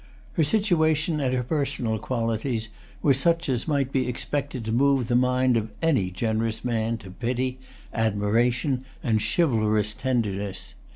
[0.33, 2.69] Her situation and her personal qualities
[3.03, 7.11] were such as might be expected to move the mind of any generous man to
[7.11, 7.59] pity,
[7.93, 10.73] admiration, and chivalrous tenderness.